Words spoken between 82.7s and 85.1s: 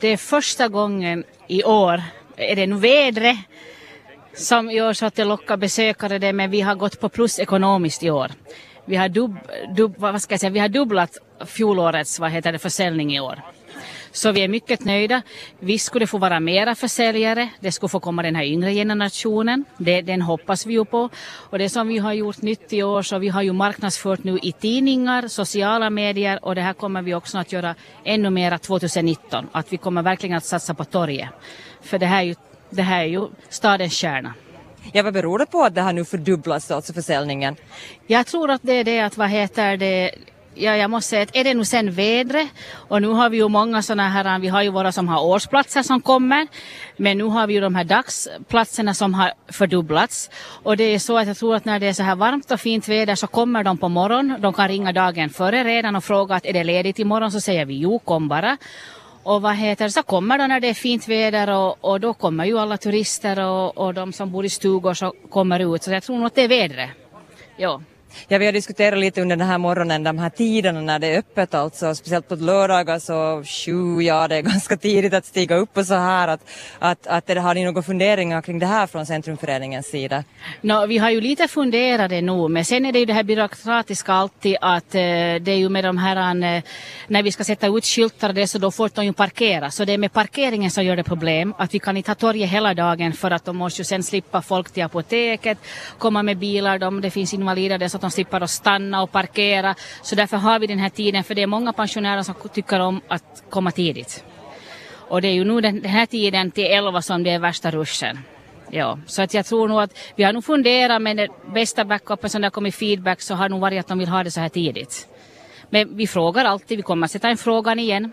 är det ju det här byråkratiska alltid att eh,